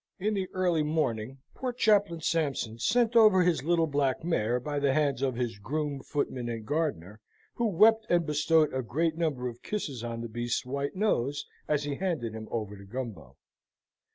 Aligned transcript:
In 0.17 0.33
the 0.33 0.49
early 0.53 0.81
morning 0.81 1.41
poor 1.53 1.71
Chaplain 1.71 2.21
Sampson 2.21 2.79
sent 2.79 3.15
over 3.15 3.43
his 3.43 3.63
little 3.63 3.85
black 3.85 4.23
mare 4.23 4.59
by 4.59 4.79
the 4.79 4.95
hands 4.95 5.21
of 5.21 5.35
his 5.35 5.59
groom, 5.59 6.01
footman, 6.01 6.49
and 6.49 6.65
gardener, 6.65 7.19
who 7.53 7.67
wept 7.67 8.07
and 8.09 8.25
bestowed 8.25 8.73
a 8.73 8.81
great 8.81 9.15
number 9.15 9.47
of 9.47 9.61
kisses 9.61 10.03
on 10.03 10.21
the 10.21 10.27
beast's 10.27 10.65
white 10.65 10.95
nose 10.95 11.45
as 11.67 11.83
he 11.83 11.93
handed 11.97 12.33
him 12.33 12.47
over 12.49 12.75
to 12.75 12.83
Gumbo. 12.85 13.37